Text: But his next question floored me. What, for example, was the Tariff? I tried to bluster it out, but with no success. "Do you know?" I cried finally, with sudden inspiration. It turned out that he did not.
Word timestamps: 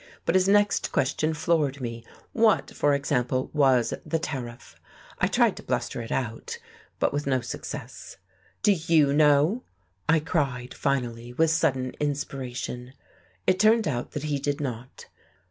But 0.25 0.33
his 0.33 0.47
next 0.47 0.91
question 0.91 1.35
floored 1.35 1.79
me. 1.79 2.03
What, 2.33 2.71
for 2.71 2.95
example, 2.95 3.51
was 3.53 3.93
the 4.03 4.17
Tariff? 4.17 4.75
I 5.19 5.27
tried 5.27 5.55
to 5.57 5.61
bluster 5.61 6.01
it 6.01 6.11
out, 6.11 6.57
but 6.97 7.13
with 7.13 7.27
no 7.27 7.39
success. 7.41 8.17
"Do 8.63 8.71
you 8.71 9.13
know?" 9.13 9.61
I 10.09 10.19
cried 10.19 10.73
finally, 10.73 11.33
with 11.33 11.51
sudden 11.51 11.91
inspiration. 11.99 12.93
It 13.45 13.59
turned 13.59 13.87
out 13.87 14.13
that 14.13 14.23
he 14.23 14.39
did 14.39 14.59
not. 14.59 15.05